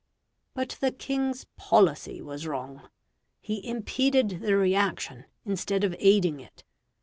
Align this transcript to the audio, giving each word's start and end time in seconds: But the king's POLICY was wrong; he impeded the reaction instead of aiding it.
But 0.55 0.77
the 0.79 0.91
king's 0.91 1.45
POLICY 1.57 2.23
was 2.23 2.47
wrong; 2.47 2.89
he 3.39 3.63
impeded 3.63 4.41
the 4.41 4.57
reaction 4.57 5.25
instead 5.45 5.83
of 5.83 5.95
aiding 5.99 6.39
it. 6.39 6.63